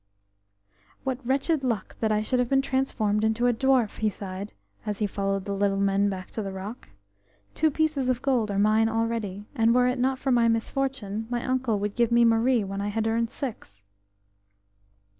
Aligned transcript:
HAT 1.05 1.23
wretched 1.23 1.63
luck 1.63 1.95
that 1.99 2.11
I 2.11 2.23
should 2.23 2.39
have 2.39 2.49
been 2.49 2.63
transformed 2.63 3.23
into 3.23 3.45
a 3.45 3.53
dwarf!" 3.53 3.97
he 3.99 4.09
sighed, 4.09 4.51
as 4.83 4.97
he 4.97 5.05
followed 5.05 5.45
the 5.45 5.53
little 5.53 5.79
men 5.79 6.09
back 6.09 6.31
to 6.31 6.41
the 6.41 6.51
rock. 6.51 6.89
"Two 7.53 7.69
pieces 7.69 8.09
of 8.09 8.23
gold 8.23 8.49
are 8.49 8.57
mine 8.57 8.89
already, 8.89 9.45
and, 9.53 9.75
were 9.75 9.85
it 9.87 9.99
not 9.99 10.17
for 10.17 10.31
my 10.31 10.47
misfortune, 10.47 11.27
my 11.29 11.45
uncle 11.45 11.77
would 11.77 11.95
give 11.95 12.11
me 12.11 12.25
Marie 12.25 12.63
when 12.63 12.81
I 12.81 12.87
have 12.87 13.05
earned 13.05 13.29
six." 13.29 13.83